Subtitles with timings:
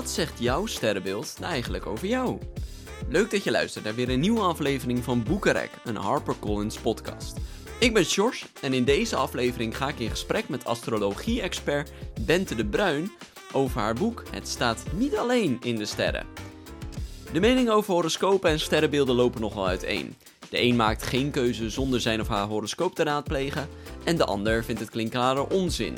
[0.00, 2.38] Wat zegt jouw sterrenbeeld nou eigenlijk over jou?
[3.08, 7.36] Leuk dat je luistert naar weer een nieuwe aflevering van Boekenrek, een HarperCollins podcast.
[7.80, 12.64] Ik ben Sjors en in deze aflevering ga ik in gesprek met astrologie-expert Bente de
[12.66, 13.12] Bruin
[13.52, 16.26] over haar boek Het staat niet alleen in de sterren.
[17.32, 20.16] De meningen over horoscopen en sterrenbeelden lopen nogal uiteen.
[20.50, 23.68] De een maakt geen keuze zonder zijn of haar horoscoop te raadplegen
[24.04, 25.96] en de ander vindt het klinkklare onzin.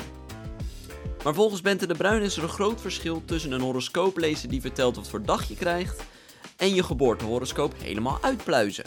[1.23, 4.61] Maar volgens Bente de Bruin is er een groot verschil tussen een horoscoop lezen die
[4.61, 6.03] vertelt wat voor dag je krijgt
[6.57, 8.85] en je geboortehoroscoop helemaal uitpluizen.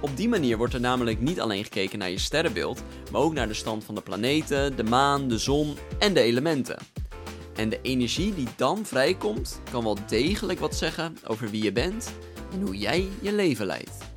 [0.00, 3.48] Op die manier wordt er namelijk niet alleen gekeken naar je sterrenbeeld, maar ook naar
[3.48, 6.78] de stand van de planeten, de maan, de zon en de elementen.
[7.54, 12.12] En de energie die dan vrijkomt, kan wel degelijk wat zeggen over wie je bent
[12.52, 14.08] en hoe jij je leven leidt.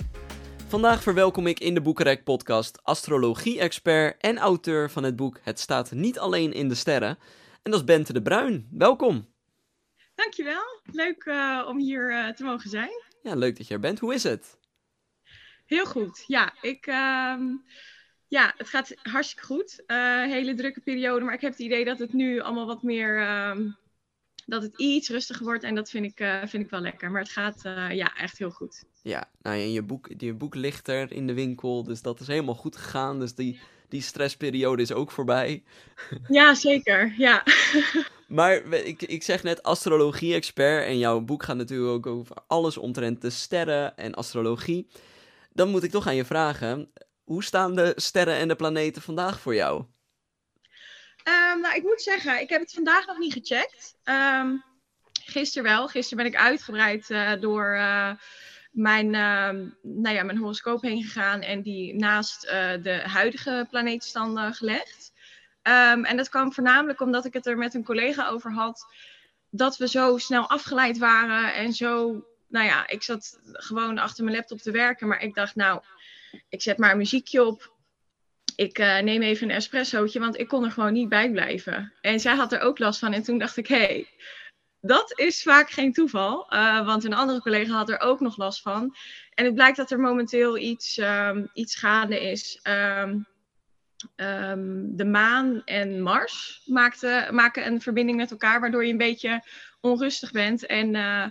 [0.67, 5.91] Vandaag verwelkom ik in de Boekenrek podcast astrologie-expert en auteur van het boek Het staat
[5.91, 7.17] niet alleen in de sterren.
[7.63, 8.67] En dat is Bente de Bruin.
[8.71, 9.33] Welkom.
[10.15, 10.81] Dankjewel.
[10.91, 12.89] Leuk uh, om hier uh, te mogen zijn.
[13.21, 13.99] Ja, leuk dat je er bent.
[13.99, 14.57] Hoe is het?
[15.65, 16.23] Heel goed.
[16.27, 17.39] Ja, ik, uh,
[18.27, 19.83] ja het gaat hartstikke goed.
[19.87, 23.21] Uh, hele drukke periode, maar ik heb het idee dat het nu allemaal wat meer,
[23.21, 23.69] ehm,
[24.45, 27.11] dat het iets rustiger wordt en dat vind ik, vind ik wel lekker.
[27.11, 28.83] Maar het gaat ja, echt heel goed.
[29.01, 32.55] Ja, nou je boek, je boek ligt er in de winkel, dus dat is helemaal
[32.55, 33.19] goed gegaan.
[33.19, 33.59] Dus die,
[33.93, 35.63] die stressperiode is ook voorbij.
[36.27, 37.13] Ja, zeker.
[37.17, 37.43] Ja.
[38.27, 43.21] Maar ik, ik zeg net astrologie-expert en jouw boek gaat natuurlijk ook over alles omtrent
[43.21, 44.87] de sterren en astrologie.
[45.51, 46.91] Dan moet ik toch aan je vragen,
[47.23, 49.83] hoe staan de sterren en de planeten vandaag voor jou?
[51.27, 53.95] Um, nou, ik moet zeggen, ik heb het vandaag nog niet gecheckt.
[54.03, 54.63] Um,
[55.25, 55.87] gisteren wel.
[55.87, 57.75] Gisteren ben ik uitgebreid uh, door...
[57.75, 58.11] Uh,
[58.73, 64.53] mijn, uh, nou ja, mijn horoscoop heen gegaan en die naast uh, de huidige planeetstanden
[64.53, 65.11] gelegd.
[65.63, 68.85] Um, en dat kwam voornamelijk omdat ik het er met een collega over had,
[69.49, 74.35] dat we zo snel afgeleid waren en zo, nou ja, ik zat gewoon achter mijn
[74.35, 75.81] laptop te werken, maar ik dacht, nou,
[76.49, 77.71] ik zet maar een muziekje op.
[78.55, 81.93] Ik uh, neem even een espressootje, want ik kon er gewoon niet bij blijven.
[82.01, 84.07] En zij had er ook last van en toen dacht ik, hé, hey,
[84.85, 88.61] dat is vaak geen toeval, uh, want een andere collega had er ook nog last
[88.61, 88.95] van.
[89.33, 92.59] En het blijkt dat er momenteel iets, um, iets gaande is.
[92.63, 93.27] Um,
[94.15, 99.43] um, de maan en Mars maakte, maken een verbinding met elkaar, waardoor je een beetje
[99.81, 101.25] onrustig bent en uh,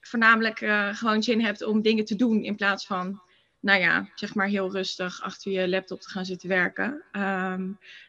[0.00, 3.20] voornamelijk uh, gewoon zin hebt om dingen te doen in plaats van,
[3.60, 7.02] nou ja, zeg maar heel rustig achter je laptop te gaan zitten werken.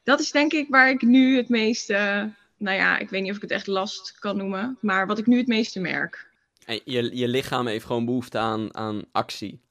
[0.03, 3.35] dat is denk ik waar ik nu het meeste nou ja, ik weet niet of
[3.35, 6.28] ik het echt last kan noemen, maar wat ik nu het meeste merk.
[6.66, 9.62] En je, je lichaam heeft gewoon behoefte aan, aan actie.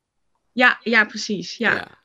[0.53, 1.57] Ja, ja, precies.
[1.57, 1.75] Ja.
[1.75, 2.05] ja.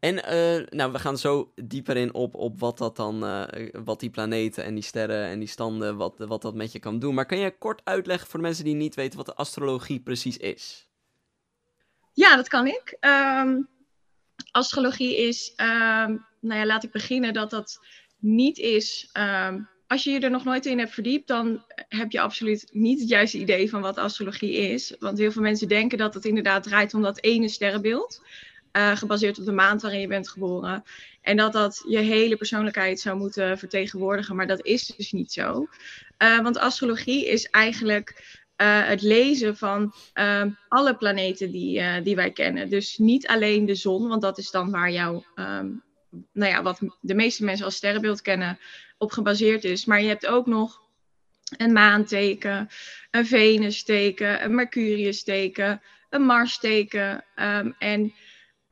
[0.00, 4.00] En uh, nou, we gaan zo dieper in op, op wat dat dan, uh, wat
[4.00, 7.14] die planeten en die sterren en die standen, wat, wat dat met je kan doen.
[7.14, 10.36] Maar kan je kort uitleggen voor de mensen die niet weten wat de astrologie precies
[10.36, 10.88] is?
[12.12, 12.96] Ja, dat kan ik.
[13.00, 13.68] Um,
[14.50, 17.80] astrologie is, um, nou ja, laat ik beginnen dat dat
[18.18, 22.20] niet is um, als je je er nog nooit in hebt verdiept, dan heb je
[22.20, 24.96] absoluut niet het juiste idee van wat astrologie is.
[24.98, 28.22] Want heel veel mensen denken dat het inderdaad draait om dat ene sterrenbeeld.
[28.76, 30.84] Uh, gebaseerd op de maand waarin je bent geboren.
[31.20, 34.36] En dat dat je hele persoonlijkheid zou moeten vertegenwoordigen.
[34.36, 35.66] Maar dat is dus niet zo.
[36.18, 39.94] Uh, want astrologie is eigenlijk uh, het lezen van
[40.68, 42.70] alle planeten die, die wij kennen.
[42.70, 45.24] Dus niet alleen de zon, want dat is dan waar jouw.
[45.34, 45.82] Um,
[46.32, 48.58] nou ja, wat de meeste mensen als sterrenbeeld kennen,
[48.98, 49.84] op gebaseerd is.
[49.84, 50.82] Maar je hebt ook nog
[51.56, 52.68] een maanteken,
[53.10, 57.24] een Venusteken, een Mercuriusteken, een Marsteken.
[57.36, 58.12] Um, en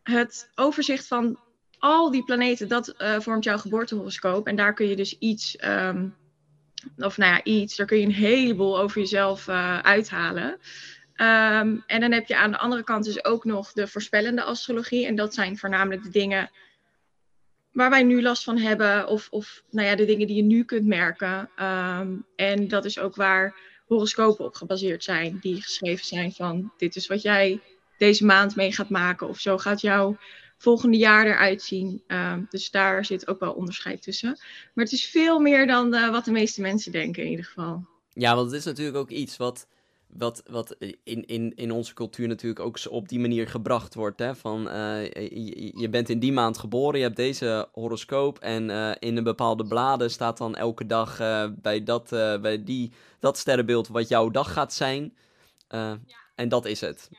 [0.02, 1.38] het overzicht van
[1.78, 4.46] al die planeten, dat uh, vormt jouw geboortehoroscoop.
[4.46, 6.16] En daar kun je dus iets, um,
[6.96, 10.50] of nou ja, iets, daar kun je een heleboel over jezelf uh, uithalen.
[11.16, 15.06] Um, en dan heb je aan de andere kant dus ook nog de voorspellende astrologie.
[15.06, 16.50] En dat zijn voornamelijk de dingen
[17.72, 19.06] waar wij nu last van hebben.
[19.06, 21.50] Of, of nou ja, de dingen die je nu kunt merken.
[21.62, 25.38] Um, en dat is ook waar horoscopen op gebaseerd zijn.
[25.40, 27.60] Die geschreven zijn van dit is wat jij
[27.98, 29.28] deze maand mee gaat maken.
[29.28, 30.16] Of zo gaat jouw
[30.58, 32.02] volgende jaar eruit zien.
[32.06, 34.38] Um, dus daar zit ook wel onderscheid tussen.
[34.74, 37.86] Maar het is veel meer dan uh, wat de meeste mensen denken in ieder geval.
[38.08, 39.66] Ja, want het is natuurlijk ook iets wat
[40.16, 44.18] wat, wat in, in, in onze cultuur natuurlijk ook op die manier gebracht wordt.
[44.18, 44.34] Hè?
[44.34, 48.90] Van, uh, je, je, bent in die maand geboren, je hebt deze horoscoop en uh,
[48.98, 52.08] in een bepaalde bladen staat dan elke dag uh, bij, dat,
[52.40, 55.16] bij die, dat sterrenbeeld wat jouw dag gaat zijn.
[55.68, 55.98] Ja.
[56.34, 57.10] En dat is het.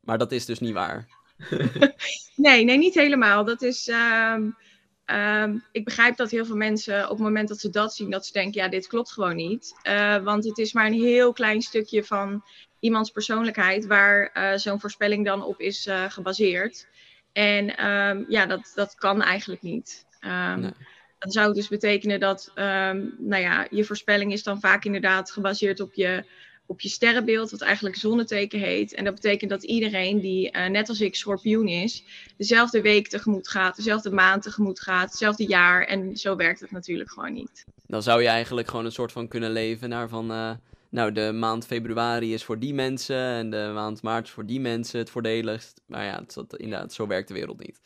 [0.00, 1.08] Maar dat is dus niet waar.
[2.36, 3.44] nee, nee, niet helemaal.
[3.44, 3.88] Dat is...
[3.88, 4.56] Um
[5.04, 8.26] ehm, ik begrijp dat heel veel mensen op het moment dat ze dat zien, dat
[8.26, 9.74] ze denken, ja, dit klopt gewoon niet.
[9.88, 12.44] Uh, want het is maar een heel klein stukje van
[12.78, 16.86] iemands persoonlijkheid waar uh, zo'n voorspelling dan op is uh, gebaseerd.
[17.32, 20.06] En um, ja, dat, dat kan eigenlijk niet.
[20.20, 20.72] Um, nee.
[21.18, 25.94] Dat zou dus betekenen dat, nou ja, je voorspelling is dan vaak inderdaad gebaseerd op
[25.94, 26.24] je
[26.66, 28.94] op je sterrenbeeld, wat eigenlijk zonneteken heet.
[28.94, 32.04] En dat betekent dat iedereen die, uh, net als ik, schorpioen is,
[32.36, 35.84] dezelfde week tegemoet gaat, dezelfde maand tegemoet gaat, hetzelfde jaar.
[35.84, 37.64] En zo werkt het natuurlijk gewoon niet.
[37.86, 40.50] Dan zou je eigenlijk gewoon een soort van kunnen leven naar van, uh,
[40.88, 44.60] nou, de maand februari is voor die mensen en de maand maart is voor die
[44.60, 45.80] mensen het voordeligst.
[45.86, 47.80] Maar ja, het, inderdaad, zo werkt de wereld niet.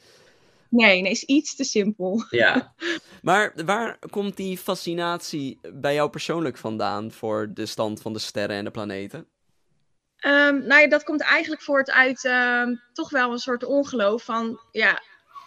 [0.68, 2.24] Nee, nee, is iets te simpel.
[2.30, 2.74] Ja.
[3.22, 8.56] maar waar komt die fascinatie bij jou persoonlijk vandaan voor de stand van de sterren
[8.56, 9.26] en de planeten?
[10.26, 14.60] Um, nou ja, dat komt eigenlijk voort uit uh, toch wel een soort ongeloof van,
[14.70, 15.02] ja,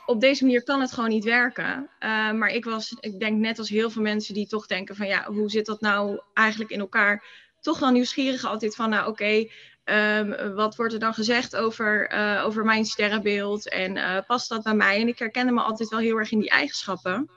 [0.05, 1.89] op deze manier kan het gewoon niet werken.
[1.99, 5.07] Uh, maar ik was, ik denk net als heel veel mensen die toch denken van,
[5.07, 7.25] ja, hoe zit dat nou eigenlijk in elkaar?
[7.59, 9.51] Toch wel nieuwsgierig altijd van, nou oké, okay,
[9.91, 14.63] Um, wat wordt er dan gezegd over, uh, over mijn sterrenbeeld en uh, past dat
[14.63, 15.01] bij mij?
[15.01, 17.29] En ik herkende me altijd wel heel erg in die eigenschappen.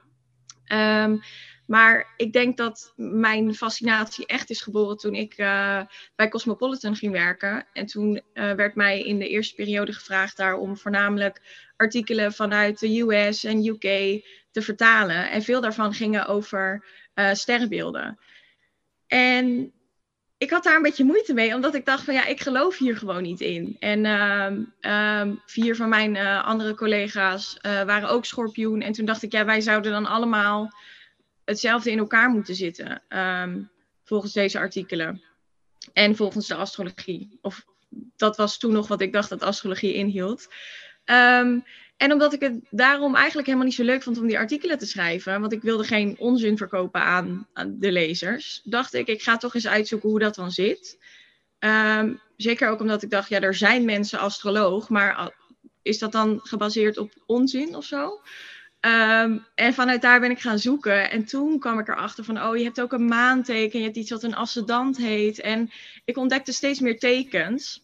[0.72, 1.20] Um,
[1.66, 5.80] maar ik denk dat mijn fascinatie echt is geboren toen ik uh,
[6.16, 7.66] bij Cosmopolitan ging werken.
[7.72, 11.40] En toen werd mij in de eerste periode gevraagd daar om voornamelijk
[11.76, 13.80] artikelen vanuit de US en UK
[14.50, 15.30] te vertalen.
[15.30, 16.84] En veel daarvan gingen over
[17.32, 18.18] sterrenbeelden.
[19.06, 19.72] En
[20.44, 22.96] ik had daar een beetje moeite mee, omdat ik dacht van ja, ik geloof hier
[22.96, 23.76] gewoon niet in.
[23.78, 28.80] En uh, um, vier van mijn uh, andere collega's uh, waren ook schorpioen.
[28.80, 30.72] En toen dacht ik, ja, wij zouden dan allemaal
[31.44, 33.02] hetzelfde in elkaar moeten zitten.
[33.08, 33.70] Um,
[34.04, 35.22] volgens deze artikelen.
[35.92, 37.38] En volgens de astrologie.
[37.42, 37.64] Of
[38.16, 40.48] dat was toen nog wat ik dacht dat astrologie inhield.
[41.04, 41.64] Um,
[41.96, 44.86] en omdat ik het daarom eigenlijk helemaal niet zo leuk vond om die artikelen te
[44.86, 49.36] schrijven, want ik wilde geen onzin verkopen aan, aan de lezers, dacht ik, ik ga
[49.36, 50.98] toch eens uitzoeken hoe dat dan zit.
[51.58, 55.32] Um, zeker ook omdat ik dacht, ja, er zijn mensen astroloog, maar
[55.82, 58.20] is dat dan gebaseerd op onzin of zo?
[58.80, 61.10] Um, en vanuit daar ben ik gaan zoeken.
[61.10, 63.78] En toen kwam ik erachter van, oh, je hebt ook een maanteken.
[63.78, 65.40] Je hebt iets wat een ascendant heet.
[65.40, 65.70] En
[66.04, 67.82] ik ontdekte steeds meer tekens.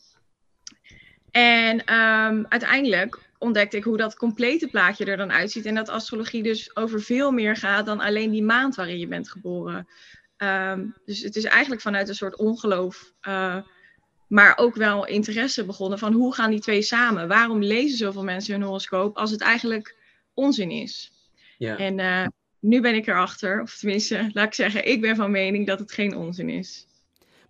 [1.30, 5.66] En um, uiteindelijk ontdekte ik hoe dat complete plaatje er dan uitziet.
[5.66, 9.30] En dat astrologie dus over veel meer gaat dan alleen die maand waarin je bent
[9.30, 9.88] geboren.
[10.36, 13.56] Um, dus het is eigenlijk vanuit een soort ongeloof, uh,
[14.28, 17.28] maar ook wel interesse begonnen van hoe gaan die twee samen?
[17.28, 19.96] Waarom lezen zoveel mensen hun horoscoop als het eigenlijk
[20.34, 21.12] onzin is?
[21.58, 21.76] Ja.
[21.76, 22.26] En uh,
[22.60, 25.92] nu ben ik erachter, of tenminste, laat ik zeggen, ik ben van mening dat het
[25.92, 26.86] geen onzin is.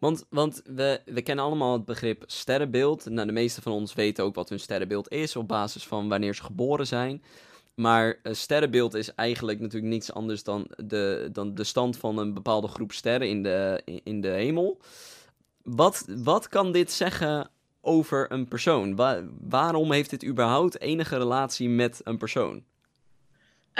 [0.00, 3.04] Want, want we, we kennen allemaal het begrip sterrenbeeld.
[3.04, 6.34] Nou, de meeste van ons weten ook wat hun sterrenbeeld is op basis van wanneer
[6.34, 7.22] ze geboren zijn.
[7.74, 12.34] Maar een sterrenbeeld is eigenlijk natuurlijk niets anders dan de, dan de stand van een
[12.34, 14.80] bepaalde groep sterren in de, in de hemel.
[15.62, 17.50] Wat, wat kan dit zeggen
[17.80, 18.96] over een persoon?
[19.40, 22.62] waarom heeft dit überhaupt enige relatie met een persoon?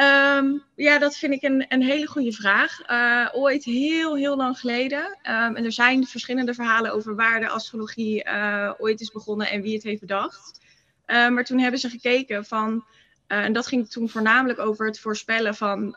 [0.01, 2.91] Um, ja, dat vind ik een, een hele goede vraag.
[2.91, 5.05] Uh, ooit heel, heel lang geleden.
[5.05, 9.63] Um, en er zijn verschillende verhalen over waar de astrologie uh, ooit is begonnen en
[9.63, 10.61] wie het heeft bedacht.
[11.07, 12.85] Uh, maar toen hebben ze gekeken van,
[13.27, 15.97] eh, en dat ging toen voornamelijk over het voorspellen van,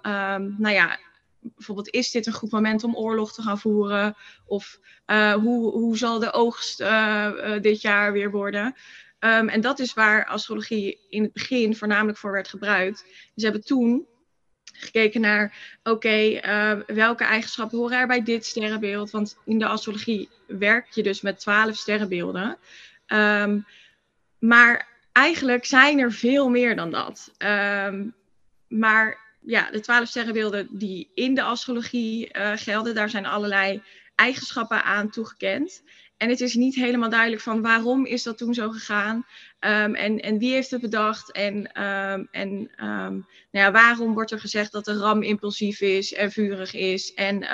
[0.57, 0.99] nou ja,
[1.39, 4.15] bijvoorbeeld is dit een goed moment om oorlog te gaan voeren?
[4.45, 4.79] Of
[5.33, 6.83] hoe, hoe zal de oogst
[7.61, 8.75] dit jaar weer worden?
[9.25, 13.05] Um, en dat is waar astrologie in het begin voornamelijk voor werd gebruikt.
[13.35, 14.07] Ze hebben toen
[14.63, 19.11] gekeken naar, oké, uh, welke eigenschappen horen er bij dit sterrenbeeld?
[19.11, 22.57] Want in de astrologie werk je dus met twaalf sterrenbeelden.
[23.07, 23.65] Um,
[24.39, 27.31] maar eigenlijk zijn er veel meer dan dat.
[28.67, 33.81] Maar ja, de twaalf sterrenbeelden die in de astrologie uh, gelden, daar zijn allerlei
[34.15, 35.83] eigenschappen aan toegekend.
[36.17, 39.25] En het is niet helemaal duidelijk van waarom is dat toen zo gegaan
[39.59, 42.49] um, en, en wie heeft het bedacht en, um, en
[42.85, 47.13] um, nou ja, waarom wordt er gezegd dat de ram impulsief is en vurig is
[47.13, 47.47] en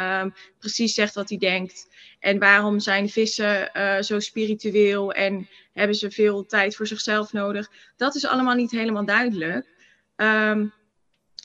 [0.60, 1.88] precies zegt wat hij denkt.
[2.20, 7.72] En waarom zijn vissen uh, zo spiritueel en hebben ze veel tijd voor zichzelf nodig.
[7.98, 9.68] Dat is allemaal niet helemaal duidelijk.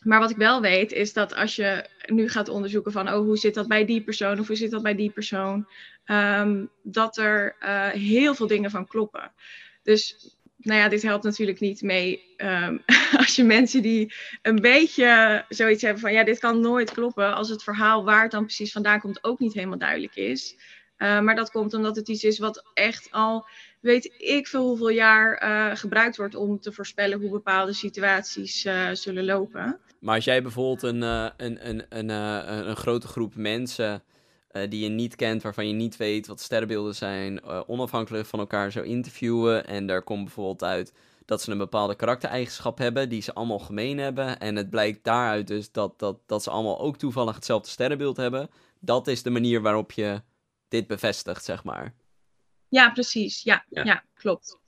[0.04, 3.37] Maar wat ik wel weet is dat als je nu gaat onderzoeken van oh, hoe
[3.37, 5.68] zit dat bij die persoon of hoe zit dat bij die persoon,
[6.07, 9.33] um, dat er uh, heel veel dingen van kloppen.
[9.83, 12.83] Dus nou ja, dit helpt natuurlijk niet mee um,
[13.21, 17.49] als je mensen die een beetje zoiets hebben van ja, dit kan nooit kloppen, als
[17.49, 20.57] het verhaal waar het dan precies vandaan komt ook niet helemaal duidelijk is.
[20.99, 23.47] Uh, maar dat komt omdat het iets is wat echt al
[23.81, 25.43] weet ik veel hoeveel jaar
[25.77, 29.81] gebruikt wordt om te voorspellen hoe bepaalde situaties zullen lopen.
[30.01, 32.09] Maar als jij bijvoorbeeld een, een, een, een,
[32.69, 34.03] een grote groep mensen
[34.69, 38.87] die je niet kent, waarvan je niet weet wat sterrenbeelden zijn, onafhankelijk van elkaar zou
[38.87, 40.93] interviewen en daar komt bijvoorbeeld uit
[41.25, 44.41] dat ze een bepaalde karaktereigenschap hebben die ze allemaal gemeen hebben.
[44.41, 48.51] En het blijkt daaruit dus dat, dat, dat ze allemaal ook toevallig hetzelfde sterrenbeeld hebben.
[48.81, 50.23] Dat is de manier waarop je
[50.69, 51.95] dit bevestigt, zeg maar.
[52.69, 53.43] Ja, precies.
[53.43, 54.05] Ja, ja.
[54.15, 54.59] klopt.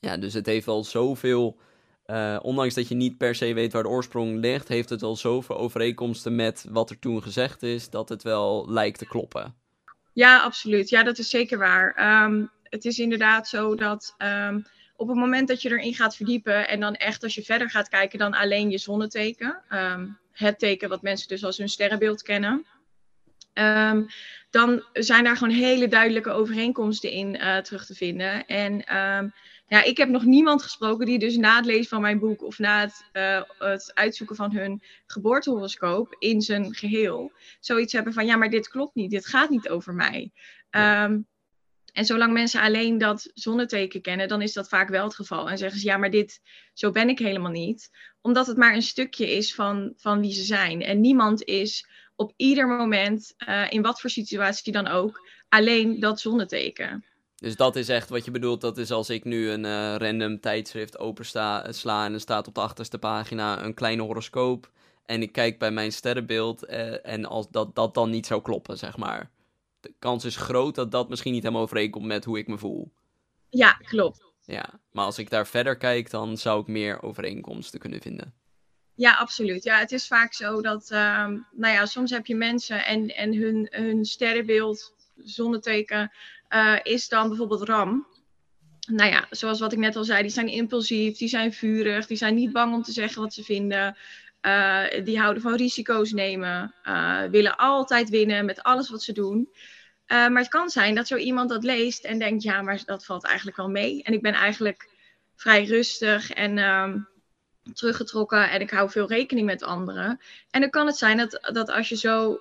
[0.00, 1.58] Ja, dus het heeft wel zoveel.
[2.06, 5.16] Uh, ondanks dat je niet per se weet waar de oorsprong ligt, heeft het wel
[5.16, 9.54] zoveel overeenkomsten met wat er toen gezegd is, dat het wel lijkt te kloppen.
[10.12, 10.88] Ja, absoluut.
[10.88, 11.94] Ja, dat is zeker waar.
[11.94, 14.60] Ehm, het is inderdaad zo dat ehm,
[14.96, 17.88] op het moment dat je erin gaat verdiepen en dan echt als je verder gaat
[17.88, 22.66] kijken dan alleen je zonneteken, um, het teken wat mensen dus als hun sterrenbeeld kennen,
[24.50, 28.46] dan zijn daar gewoon hele duidelijke overeenkomsten in uh, terug te vinden.
[28.46, 28.84] En
[29.66, 32.58] ja, ik heb nog niemand gesproken die dus na het lezen van mijn boek of
[32.58, 38.36] na het, uh, het uitzoeken van hun geboortehoroscoop in zijn geheel zoiets hebben van ja,
[38.36, 40.32] maar dit klopt niet, dit gaat niet over mij.
[40.70, 41.26] Um,
[41.96, 45.50] en zolang mensen alleen dat zonneteken kennen, dan is dat vaak wel het geval.
[45.50, 46.40] En zeggen ze, ja, maar dit,
[46.72, 47.90] zo ben ik helemaal niet.
[48.20, 50.82] Omdat het maar een stukje is van, van wie ze zijn.
[50.82, 56.20] En niemand is op ieder moment, uh, in wat voor situatie dan ook, alleen dat
[56.20, 57.04] zonneteken.
[57.36, 58.60] Dus dat is echt wat je bedoelt.
[58.60, 62.54] Dat is als ik nu een uh, random tijdschrift opensla sla en er staat op
[62.54, 64.70] de achterste pagina een kleine horoscoop.
[65.04, 68.78] En ik kijk bij mijn sterrenbeeld uh, en als dat, dat dan niet zou kloppen,
[68.78, 69.30] zeg maar
[69.86, 72.92] de kans is groot dat dat misschien niet helemaal overeenkomt met hoe ik me voel.
[73.48, 74.24] Ja, klopt.
[74.40, 78.34] Ja, maar als ik daar verder kijk, dan zou ik meer overeenkomsten kunnen vinden.
[78.94, 79.64] Ja, absoluut.
[79.64, 83.34] Ja, het is vaak zo dat, um, nou ja, soms heb je mensen en, en
[83.34, 86.12] hun, hun sterrenbeeld, zonneteken,
[86.50, 88.06] uh, is dan bijvoorbeeld ram.
[88.86, 92.16] Nou ja, zoals wat ik net al zei, die zijn impulsief, die zijn vurig, die
[92.16, 93.96] zijn niet bang om te zeggen wat ze vinden.
[94.42, 99.48] Uh, die houden van risico's nemen, uh, willen altijd winnen met alles wat ze doen.
[100.06, 103.24] Maar het kan zijn dat zo iemand dat leest en denkt, ja, maar dat valt
[103.24, 104.02] eigenlijk wel mee.
[104.02, 104.90] En ik ben eigenlijk
[105.36, 107.08] vrij rustig en um,
[107.72, 110.20] teruggetrokken en ik hou veel rekening met anderen.
[110.50, 112.38] En dan kan het zijn dat, dat als je zo,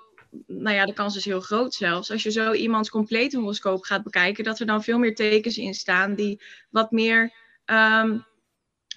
[0.48, 4.04] nou ja, de kans is heel groot zelfs, als je zo iemands complete horoscoop gaat
[4.04, 7.22] bekijken, dat er dan veel meer tekens in staan die wat meer,
[7.65, 8.25] um,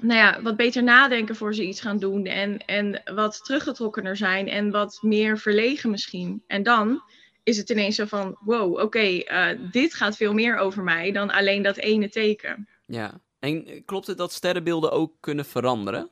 [0.02, 4.48] nou ja, wat beter nadenken voor ze iets gaan doen en, en wat teruggetrokkener zijn
[4.48, 6.42] en wat meer verlegen misschien.
[6.46, 7.02] En dan
[7.42, 11.30] is het ineens zo van, wow, oké, uh, dit gaat veel meer over mij dan
[11.30, 12.68] alleen dat ene teken.
[12.86, 16.10] Ja, en klopt het dat sterrenbeelden ook kunnen veranderen?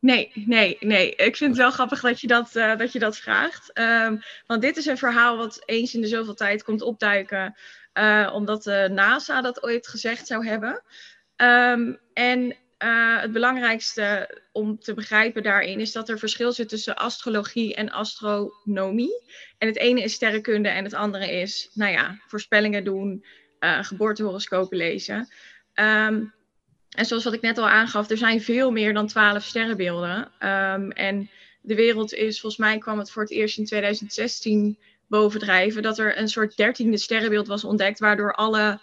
[0.00, 1.14] Nee, nee, nee.
[1.14, 3.78] Ik vind het wel grappig dat je dat, uh, dat, je dat vraagt.
[3.78, 7.56] Um, want dit is een verhaal wat eens in de zoveel tijd komt opduiken,
[7.94, 10.82] uh, omdat de NASA dat ooit gezegd zou hebben.
[11.36, 12.56] Um, en
[13.20, 19.22] het belangrijkste om te begrijpen daarin is dat er verschil zit tussen astrologie en astronomie.
[19.58, 23.24] En het ene is sterrenkunde en het andere is, nou ja, voorspellingen doen,
[23.60, 25.28] geboortehoroscopen lezen.
[25.74, 26.34] Um,
[26.90, 30.18] en zoals wat ik net al aangaf, er zijn veel meer dan twaalf sterrenbeelden.
[30.18, 31.30] Um, en
[31.60, 36.18] de wereld is, volgens mij kwam het voor het eerst in 2016 bovendrijven, dat er
[36.18, 38.80] een soort dertiende sterrenbeeld was ontdekt, waardoor alle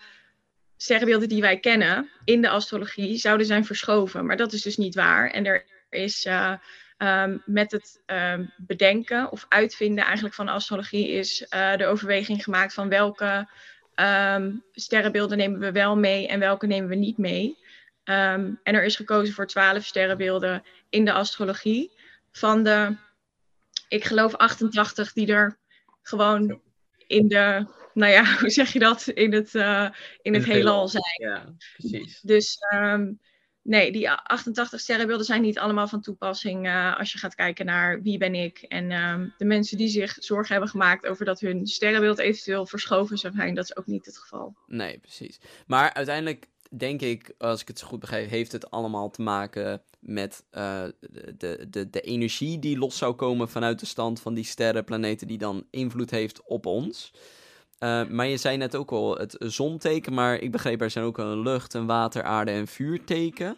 [0.78, 4.26] sterrenbeelden die wij kennen in de astrologie zouden zijn verschoven.
[4.26, 5.32] Maar dat is dus niet waar.
[5.32, 6.54] En er is uh,
[6.98, 12.74] um, met het um, bedenken of uitvinden eigenlijk van astrologie is uh, de overweging gemaakt
[12.74, 13.50] van welke
[14.72, 17.58] sterrenbeelden nemen we wel mee en welke nemen we niet mee.
[18.08, 21.92] En er is gekozen voor twaalf sterrenbeelden in de astrologie.
[22.32, 22.96] Van de,
[23.88, 25.58] ik geloof 88 die er
[26.02, 26.62] gewoon
[27.08, 27.66] in de
[27.98, 29.90] nou ja, hoe zeg je dat, in het, uh,
[30.22, 31.04] in het, het heelal zijn.
[31.18, 32.22] Ja, precies.
[32.22, 33.20] Dus um,
[33.62, 38.02] nee, die 88 sterrenbeelden zijn niet allemaal van toepassing uh, als je gaat kijken naar
[38.02, 38.58] wie ben ik.
[38.58, 43.18] En um, de mensen die zich zorgen hebben gemaakt over dat hun sterrenbeeld eventueel verschoven
[43.18, 44.56] zou zijn, dat is ook niet het geval.
[44.68, 45.40] Nee, precies.
[45.68, 46.48] Maar uiteindelijk
[46.78, 50.84] denk ik, als ik het zo goed begrijp, heeft het allemaal te maken met uh,
[51.38, 55.28] de, de, de energie die los zou komen vanuit de stand van die sterren, planeten,
[55.28, 57.14] die dan invloed heeft op ons.
[57.80, 61.18] Uh, maar je zei net ook al het zonteken, maar ik begreep er zijn ook
[61.18, 63.58] een lucht, een water, aarde en vuurteken.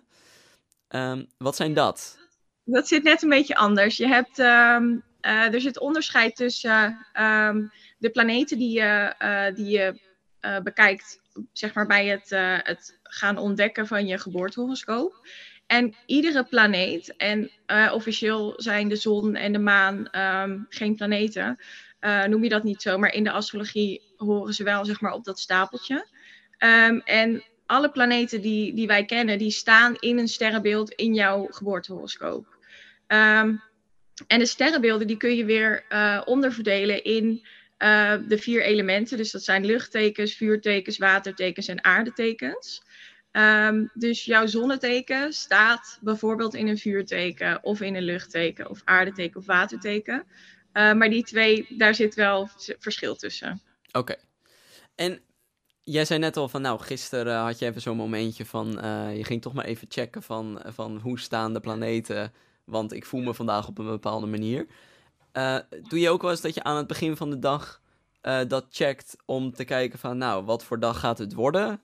[0.90, 2.18] Um, wat zijn dat?
[2.64, 3.98] Dat zit net een beetje anders.
[3.98, 9.14] Je hebt, um, uh, er zit onderscheid tussen um, de planeten die je,
[9.56, 10.00] die je
[10.64, 11.22] bekijkt,
[11.54, 12.30] zeg maar bij het,
[12.64, 15.28] het gaan ontdekken van je geboortehoroscoop.
[15.68, 17.52] En iedere planeet, en
[17.94, 20.08] officieel zijn de zon en de maan
[20.70, 21.58] geen planeten,
[22.02, 25.14] uh, noem je dat niet zo, maar in de astrologie horen ze wel zeg maar,
[25.14, 26.08] op dat stapeltje.
[26.60, 31.48] Um, en alle planeten die, die wij kennen, die staan in een sterrenbeeld in jouw
[31.50, 32.58] geboortehoroscoop.
[33.08, 33.56] Ehm,
[34.28, 35.84] en de sterrenbeelden die kun je weer
[36.26, 37.46] onderverdelen in
[37.84, 39.18] uh, de vier elementen.
[39.18, 42.88] Dus dat zijn luchttekens, vuurtekens, watertekens en aardetekens.
[43.32, 49.40] Um, dus jouw zonneteken staat bijvoorbeeld in een vuurteken of in een luchtteken of aardeteken
[49.40, 50.24] of waterteken.
[50.74, 53.62] Uh, maar die twee, daar zit wel verschil tussen.
[53.92, 54.16] Oké.
[54.96, 55.20] En
[55.82, 59.24] jij zei net al van, nou, gisteren had je even zo'n momentje van, uh, je
[59.24, 62.34] ging toch maar even checken van, van hoe staan de planeten,
[62.64, 64.66] want ik voel me vandaag op een bepaalde manier.
[65.34, 65.58] Uh,
[65.90, 67.82] doe je ook wel eens dat je aan het begin van de dag
[68.22, 71.82] uh, dat checkt om te kijken van, nou, wat voor dag gaat het worden?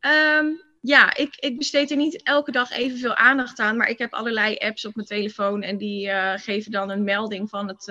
[0.00, 4.12] Um, ja, ik, ik besteed er niet elke dag evenveel aandacht aan, maar ik heb
[4.12, 7.84] allerlei apps op mijn telefoon en die uh, geven dan een melding van het,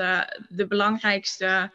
[0.50, 1.72] de belangrijkste,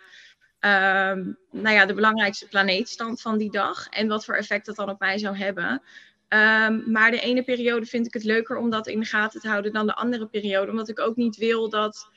[0.61, 4.91] um, nou ja, de belangrijkste planeetstand van die dag en wat voor effect dat dan
[4.91, 5.83] op mij zou hebben.
[6.29, 9.49] Um, maar de ene periode vind ik het leuker om dat in de gaten te
[9.49, 12.09] houden dan de andere periode, omdat ik ook niet wil dat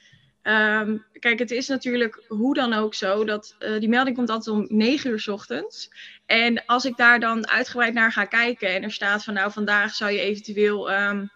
[0.43, 4.55] Um, kijk, het is natuurlijk hoe dan ook zo dat uh, die melding komt altijd
[4.55, 5.91] om 9 uur s ochtends.
[6.25, 9.93] En als ik daar dan uitgebreid naar ga kijken en er staat van nou vandaag
[9.93, 11.31] zou je eventueel um,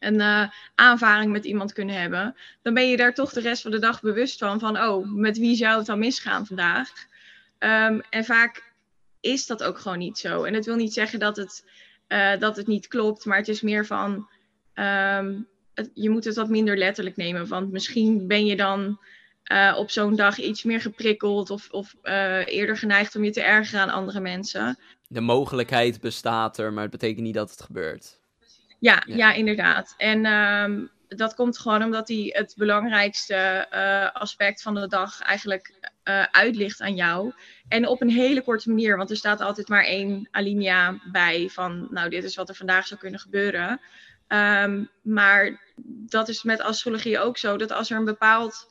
[0.00, 3.70] een uh, aanvaring met iemand kunnen hebben, dan ben je daar toch de rest van
[3.70, 6.90] de dag bewust van van oh, met wie zou het dan misgaan vandaag?
[7.58, 8.72] Um, en vaak
[9.20, 10.44] is dat ook gewoon niet zo.
[10.44, 11.64] En het wil niet zeggen dat het,
[12.08, 14.28] uh, dat het niet klopt, maar het is meer van
[15.94, 17.48] je moet het wat minder letterlijk nemen.
[17.48, 18.98] Want misschien ben je dan
[19.52, 23.42] uh, op zo'n dag iets meer geprikkeld of, of uh, eerder geneigd om je te
[23.42, 24.78] ergeren aan andere mensen.
[25.08, 28.20] De mogelijkheid bestaat er, maar het betekent niet dat het gebeurt.
[28.78, 29.16] Ja, ja.
[29.16, 29.94] ja inderdaad.
[29.96, 35.94] En um, dat komt gewoon omdat hij het belangrijkste uh, aspect van de dag eigenlijk
[36.30, 37.32] uitlicht aan jou.
[37.68, 41.88] En op een hele korte manier, want er staat altijd maar één alinea bij van,
[41.90, 43.80] nou, dit is wat er vandaag zou kunnen gebeuren.
[44.28, 48.68] Um, maar dat is met astrologie ook zo, dat als er een bepaald.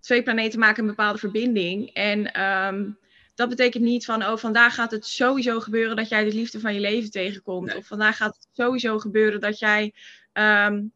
[0.00, 1.90] Twee planeten maken een bepaalde verbinding.
[1.92, 2.98] En um,
[3.34, 6.74] dat betekent niet van, oh, vandaag gaat het sowieso gebeuren dat jij de liefde van
[6.74, 7.66] je leven tegenkomt.
[7.66, 7.76] Nee.
[7.76, 9.94] Of vandaag gaat het sowieso gebeuren dat jij
[10.32, 10.92] um,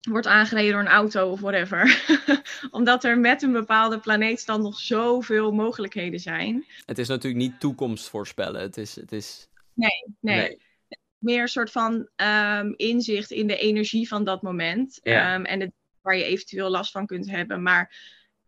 [0.00, 2.04] wordt aangereden door een auto of whatever.
[2.70, 6.66] Omdat er met een bepaalde planeetstand nog zoveel mogelijkheden zijn.
[6.86, 8.60] Het is natuurlijk niet toekomst voorspellen.
[8.60, 8.96] Het is.
[8.96, 9.48] Het is...
[9.74, 10.36] Nee, nee.
[10.36, 10.65] nee
[11.26, 15.00] meer een soort van um, inzicht in de energie van dat moment.
[15.02, 15.34] Ja.
[15.34, 17.62] Um, en het, waar je eventueel last van kunt hebben.
[17.62, 17.96] Maar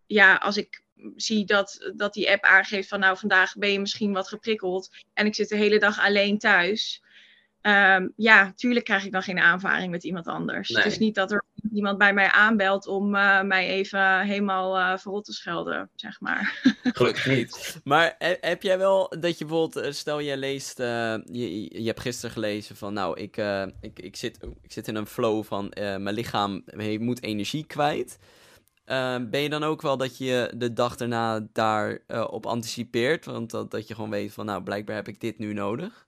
[0.07, 0.83] ja, als ik
[1.17, 5.27] zie dat, dat die app aangeeft van nou vandaag ben je misschien wat geprikkeld en
[5.27, 7.03] ik zit de hele dag alleen thuis.
[7.63, 10.69] Um, ja, tuurlijk krijg ik dan geen aanvaring met iemand anders.
[10.69, 10.83] Nee.
[10.83, 14.99] Het is niet dat er iemand bij mij aanbelt om uh, mij even helemaal uh,
[14.99, 16.61] verrot te schelden, zeg maar.
[16.83, 17.81] Gelukkig niet.
[17.85, 20.87] Maar heb jij wel dat je bijvoorbeeld, eh, stel jij leest, uh,
[21.25, 24.95] je, je hebt gisteren gelezen van nou, ik, uh, ik, ik, zit, ik zit in
[24.95, 26.65] een flow van mijn lichaam
[26.99, 28.19] moet energie kwijt.
[29.31, 33.25] ben je dan ook wel dat je de dag daarna daarop op anticipeert?
[33.25, 36.08] Want dat, dat je gewoon weet van nou, blijkbaar heb ik dit nu nodig?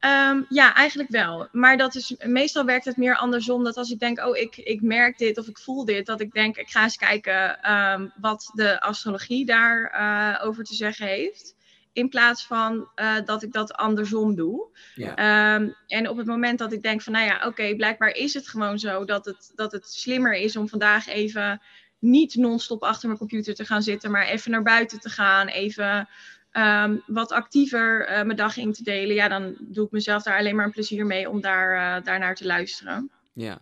[0.00, 1.48] Um, ja, eigenlijk wel.
[1.52, 3.64] Maar dat is, meestal werkt het meer andersom.
[3.64, 6.32] Dat als ik denk, oh, ik, ik merk dit of ik voel dit, dat ik
[6.32, 11.56] denk, ik ga eens kijken um, wat de astrologie daarover uh, over te zeggen heeft.
[11.92, 14.66] In plaats van uh, dat ik dat andersom doe.
[14.94, 15.54] Ja.
[15.54, 18.34] Um, en op het moment dat ik denk van, nou ja, oké, okay, blijkbaar is
[18.34, 21.60] het gewoon zo dat het, dat het slimmer is om vandaag even
[21.98, 26.08] niet non-stop achter mijn computer te gaan zitten, maar even naar buiten te gaan, even
[26.52, 30.38] um, wat actiever uh, mijn dag in te delen, ja, dan doe ik mezelf daar
[30.38, 33.10] alleen maar een plezier mee om daar, uh, daarnaar te luisteren.
[33.32, 33.58] Ja,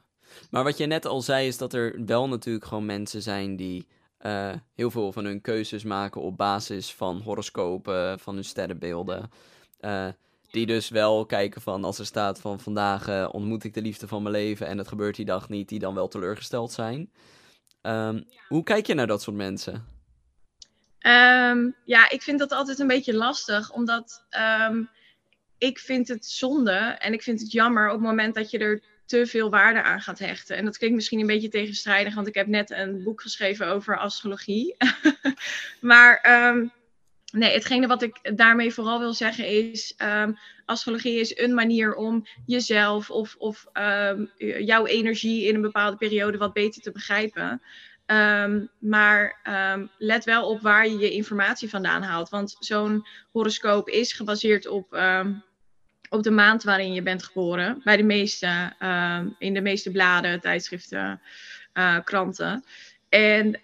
[0.50, 3.86] maar wat je net al zei is dat er wel natuurlijk gewoon mensen zijn die
[4.20, 9.30] uh, heel veel van hun keuzes maken op basis van horoscopen, van hun sterrenbeelden.
[10.50, 14.22] die dus wel kijken van als er staat van vandaag ontmoet ik de liefde van
[14.22, 17.10] mijn leven en het gebeurt die dag niet, die dan wel teleurgesteld zijn.
[17.82, 19.95] Um, hoe kijk je naar dat soort mensen?
[21.06, 24.24] Um, ja, ik vind dat altijd een beetje lastig, omdat
[24.70, 24.88] um,
[25.58, 28.82] ik vind het zonde en ik vind het jammer op het moment dat je er
[29.04, 30.56] te veel waarde aan gaat hechten.
[30.56, 33.98] En dat klinkt misschien een beetje tegenstrijdig, want ik heb net een boek geschreven over
[33.98, 34.76] astrologie.
[35.80, 36.72] maar um,
[37.32, 39.96] nee, hetgene wat ik daarmee vooral wil zeggen is,
[40.64, 43.66] astrologie is een manier om jezelf of, of
[44.58, 47.62] jouw energie in een bepaalde periode wat beter te begrijpen.
[48.06, 49.40] Um, maar
[49.74, 52.28] um, let wel op waar je je informatie vandaan haalt.
[52.28, 55.42] Want zo'n horoscoop is gebaseerd op, um,
[56.08, 57.80] op de maand waarin je bent geboren.
[57.84, 58.72] Bij de meeste,
[59.38, 61.20] in de meeste bladen, tijdschriften,
[61.74, 62.64] uh, kranten.
[63.08, 63.58] En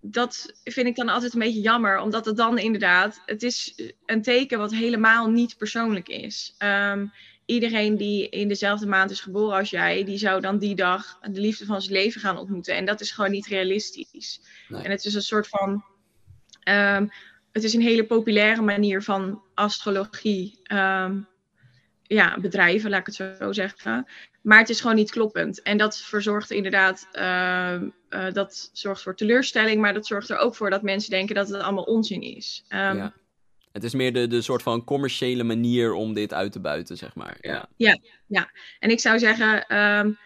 [0.00, 3.74] dat vind ik dan altijd een beetje jammer, omdat het dan inderdaad, het is
[4.06, 6.54] een teken wat helemaal niet persoonlijk is.
[6.58, 7.06] Ehm,
[7.48, 11.40] iedereen die in dezelfde maand is geboren als jij, die zou dan die dag de
[11.40, 12.74] liefde van zijn leven gaan ontmoeten.
[12.74, 14.40] En dat is gewoon niet realistisch.
[14.68, 15.84] En het is een soort van,
[16.60, 17.06] ehm,
[17.52, 21.26] het is een hele populaire manier van astrologie um,
[22.02, 24.06] ja, bedrijven, laat ik het zo zeggen.
[24.42, 25.62] Maar het is gewoon niet kloppend.
[25.62, 27.80] En dat verzorgt inderdaad, uh,
[28.32, 31.60] dat zorgt voor teleurstelling, maar dat zorgt er ook voor dat mensen denken dat het
[31.60, 32.64] allemaal onzin is.
[32.68, 33.12] Um, ja.
[33.78, 37.14] Het is meer de, de soort van commerciële manier om dit uit te buiten, zeg
[37.14, 37.36] maar.
[37.40, 38.50] Ja, ja, ja.
[38.78, 40.18] en ik zou zeggen, um,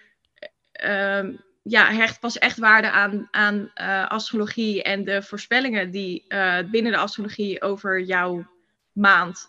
[1.63, 6.93] ja, hecht pas echt waarde aan, aan uh, astrologie en de voorspellingen die uh, binnen
[6.93, 8.47] de astrologie over jouw
[8.93, 9.49] maand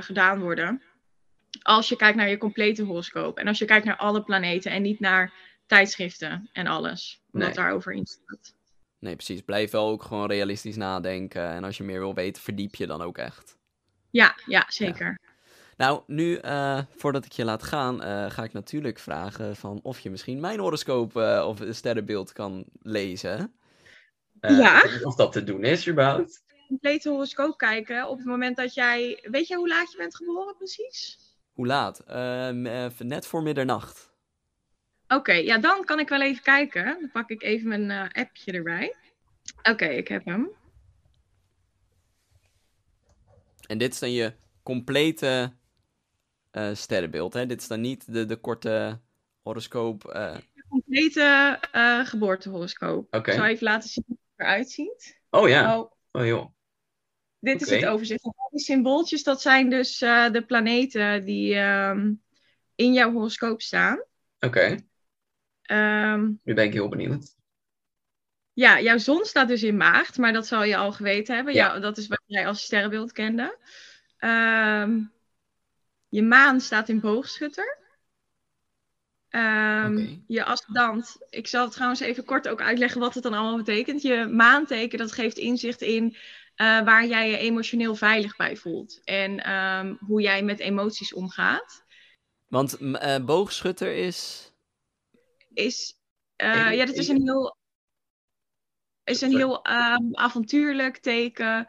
[0.00, 0.82] gedaan worden
[1.62, 3.38] als je kijkt naar je complete horoscoop.
[3.38, 5.32] En als je kijkt naar alle planeten en niet naar
[5.66, 7.22] tijdschriften en alles.
[7.30, 7.52] Wat nee.
[7.52, 8.54] daarover in staat.
[9.00, 9.40] Nee, precies.
[9.40, 11.48] Blijf wel ook gewoon realistisch nadenken.
[11.48, 13.58] En als je meer wil weten, verdiep je dan ook echt.
[14.10, 15.18] Ja, ja zeker.
[15.76, 19.98] Nou, nu, uh, voordat ik je laat gaan, uh, ga ik natuurlijk vragen van of
[20.00, 23.54] je misschien mijn horoscoop uh, of sterrenbeeld kan lezen.
[24.40, 24.84] ja.
[25.02, 26.44] Of dat te doen is, überhaupt.
[26.66, 29.26] Complete horoscoop kijken op het moment dat jij...
[29.30, 31.18] Weet je hoe laat je bent geboren precies?
[31.52, 32.04] Hoe laat?
[32.98, 34.09] Net voor middernacht.
[35.14, 36.84] Oké, ja, dan kan ik wel even kijken.
[36.84, 38.94] Dan pak ik even mijn uh, appje erbij.
[39.62, 40.50] Oké, ik heb hem.
[43.66, 45.52] En dit is dan je complete
[46.52, 47.46] uh, sterrenbeeld, hè?
[47.46, 49.00] Dit is dan niet de, de korte
[49.42, 50.02] horoscoop.
[50.02, 51.58] De complete
[52.04, 53.14] geboortehoroscoop.
[53.14, 53.30] Oké.
[53.30, 55.20] Ik zal even laten zien hoe het eruit ziet.
[55.30, 55.78] Oh ja.
[55.78, 56.52] Oh, oh joh.
[57.38, 58.22] Dit is het overzicht.
[58.50, 62.22] Die symbooltjes, dat zijn dus uh, de planeten die um,
[62.74, 64.04] in jouw horoscoop staan.
[64.38, 64.46] Oké.
[64.46, 64.88] Okay.
[65.72, 67.38] Um, nu ben ik heel benieuwd.
[68.52, 71.54] Ja, jouw zon staat dus in maagd, maar dat zal je al geweten hebben.
[71.54, 71.78] Ja.
[71.78, 73.58] dat is wat jij als sterrenbeeld kende.
[74.18, 75.12] Um,
[76.08, 77.78] je maan staat in boogschutter.
[79.30, 80.22] Um, okay.
[80.26, 84.02] Je ascendant, ik zal trouwens even kort ook uitleggen wat het dan allemaal betekent.
[84.02, 86.16] Je maanteken, dat geeft inzicht in uh,
[86.84, 89.00] waar jij je emotioneel veilig bij voelt.
[89.04, 91.84] En um, hoe jij met emoties omgaat.
[92.46, 94.49] Want uh, boogschutter is.
[95.52, 95.94] Is.
[96.36, 97.58] Uh, ja, dat is een heel.
[99.04, 101.66] Is een heel um, avontuurlijk teken.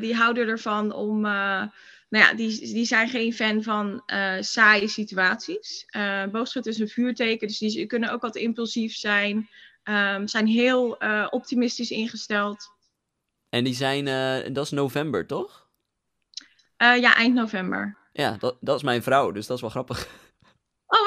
[0.00, 1.20] die houden ervan om.
[1.20, 1.70] nou
[2.08, 4.02] ja, die, die zijn geen fan van
[4.40, 5.86] saaie situaties.
[6.32, 9.48] boogschutter is een vuurteken, dus die kunnen ook wat impulsief zijn.
[9.84, 10.96] Um, zijn heel
[11.30, 12.70] optimistisch ingesteld.
[13.52, 15.68] En die zijn, uh, dat is november, toch?
[16.82, 17.96] Uh, ja, eind november.
[18.12, 20.08] Ja, dat, dat is mijn vrouw, dus dat is wel grappig.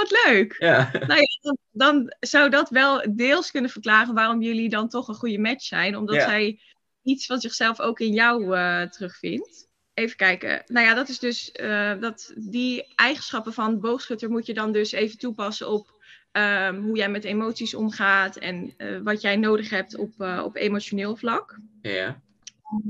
[0.09, 0.55] Wat leuk.
[0.59, 0.89] Ja.
[1.07, 5.15] Nou ja, dan, dan, zou dat wel deels kunnen verklaren waarom jullie dan toch een
[5.15, 5.97] goede match zijn.
[5.97, 6.59] Omdat zij
[7.03, 9.67] iets van zichzelf ook in jou uh, terugvindt.
[9.93, 10.63] Even kijken.
[10.65, 11.51] Nou ja, dat is dus
[11.99, 15.93] dat die eigenschappen van boogschutter moet je dan dus even toepassen op
[16.31, 21.59] um, hoe jij met emoties omgaat en wat jij nodig hebt op, op emotioneel vlak.
[21.81, 22.21] Ja.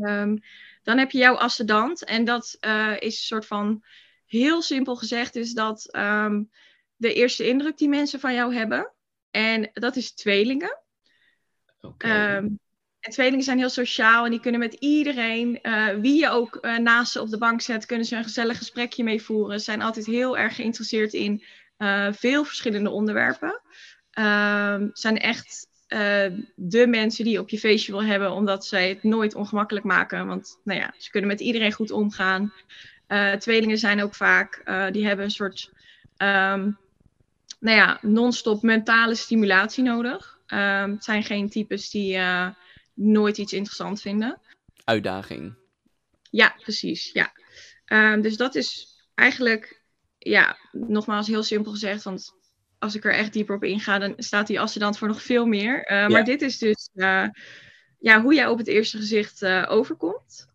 [0.01, 0.39] Um,
[0.83, 2.03] dan heb je jouw ascendant.
[2.03, 2.57] En dat
[2.99, 3.83] is een soort van,
[4.25, 6.49] heel simpel gezegd, is dat um,
[6.95, 8.91] de eerste indruk die mensen van jou hebben.
[9.31, 10.79] En dat is tweelingen.
[11.81, 12.35] Okay.
[12.35, 12.59] Um,
[12.99, 16.77] en tweelingen zijn heel sociaal en die kunnen met iedereen, uh, wie je ook uh,
[16.77, 19.57] naast ze op de bank zet, kunnen ze een gezellig gesprekje mee voeren.
[19.59, 21.43] Ze zijn altijd heel erg geïnteresseerd in
[22.11, 23.61] veel verschillende onderwerpen.
[24.93, 25.67] zijn echt
[26.55, 30.27] de mensen die je op je feestje wil hebben, omdat zij het nooit ongemakkelijk maken.
[30.27, 32.53] Want nou ja, ze kunnen met iedereen goed omgaan.
[33.37, 35.71] Tweelingen zijn ook vaak, die hebben een soort
[36.17, 36.77] um,
[37.65, 40.39] nou ja, non-stop mentale stimulatie nodig.
[40.47, 42.19] Um, het zijn geen types die
[42.93, 44.39] nooit iets interessant vinden.
[44.83, 45.55] Uitdaging.
[46.29, 47.11] Ja, precies.
[47.11, 47.31] Ja.
[47.85, 49.83] Um, dus dat is eigenlijk,
[50.17, 52.31] ja, nogmaals heel simpel gezegd, want
[52.79, 55.91] als ik er echt dieper op inga, dan staat die ascendant voor nog veel meer.
[55.91, 57.27] Uh, maar dit is dus uh,
[57.99, 60.47] ja, hoe jij op het eerste gezicht overkomt.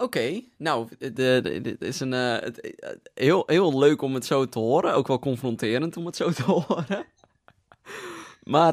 [0.00, 2.82] Oké, nou, het is een, het,
[3.14, 4.94] heel, heel leuk om het zo te horen.
[4.94, 7.06] Ook wel confronterend om het zo te horen.
[8.42, 8.72] maar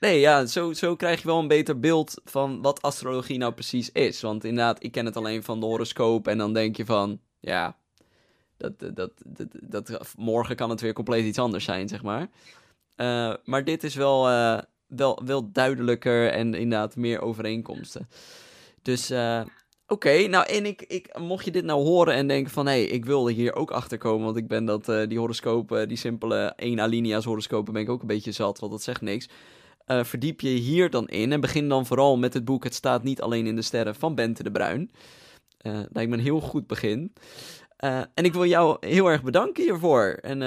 [0.00, 3.92] nee, ja, zo, zo krijg je wel een beter beeld van wat astrologie nou precies
[3.92, 4.20] is.
[4.20, 7.76] Want inderdaad, ik ken het alleen van de horoscoop en dan denk je van, ja,
[8.56, 12.28] dat, dat, dat, dat, morgen kan het weer compleet iets anders zijn, zeg maar.
[13.44, 14.22] Maar dit is wel,
[14.86, 18.08] wel, wel duidelijker en inderdaad meer overeenkomsten.
[18.82, 19.42] Dus uh,
[19.86, 22.66] oké, nou en ik, ik, mocht je dit nou horen en denken van...
[22.66, 26.52] hé, ik wil hier ook achter komen, want ik ben dat, die horoscopen, die simpele
[26.56, 29.28] 1 alinea's horoscopen ben ik ook een beetje zat, want dat zegt niks.
[29.86, 31.32] eh, verdiep je hier dan in.
[31.32, 34.14] En begin dan vooral met het boek Het staat niet alleen in de sterren van
[34.14, 34.90] Bente de Bruin.
[35.62, 37.12] Uh, lijkt me een heel goed begin.
[38.14, 40.18] En ik wil jou heel erg bedanken hiervoor.
[40.20, 40.38] En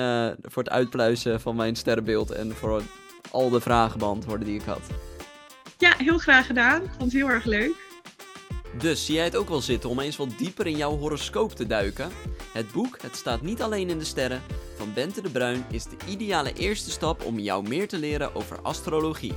[0.42, 2.32] voor het uitpluizen van mijn sterrenbeeld.
[2.32, 2.82] En voor
[3.32, 4.82] al de vragen beantwoorden die ik had.
[5.78, 6.82] Ja, heel graag gedaan.
[6.98, 7.89] Vond heel erg leuk.
[8.78, 11.68] Dus zie jij het ook wel zitten om eens wat dieper in jouw horoscoop te
[11.68, 12.12] duiken?
[12.54, 14.42] Het boek Het staat niet alleen in de sterren
[14.80, 18.62] van Bente de Bruin is de ideale eerste stap om jou meer te leren over
[18.62, 19.34] astrologie.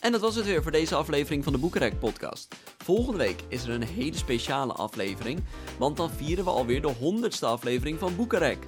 [0.00, 2.54] En dat was het weer voor deze aflevering van de Boekenrek podcast.
[2.78, 5.44] Volgende week is er een hele speciale aflevering,
[5.78, 8.58] want dan vieren we alweer de 100ste aflevering van Boekenrek.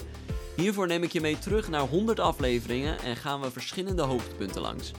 [0.57, 4.91] Hiervoor neem ik je mee terug naar 100 afleveringen en gaan we verschillende hoogtepunten langs.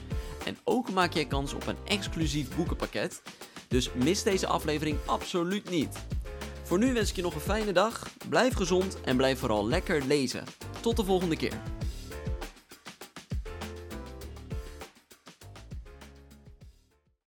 [0.44, 3.22] En ook maak jij kans op een exclusief boekenpakket.
[3.70, 5.96] Dus mis deze aflevering absoluut niet.
[6.62, 10.02] Voor nu wens ik je nog een fijne dag, blijf gezond en blijf vooral lekker
[10.06, 10.44] lezen.
[10.80, 11.60] Tot de volgende keer.